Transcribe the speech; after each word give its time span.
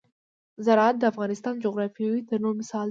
زراعت 0.65 0.95
د 0.99 1.03
افغانستان 1.11 1.53
د 1.55 1.61
جغرافیوي 1.65 2.21
تنوع 2.29 2.53
مثال 2.59 2.79
دی. 2.79 2.79